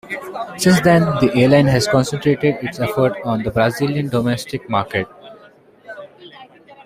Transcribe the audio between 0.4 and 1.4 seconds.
Since then the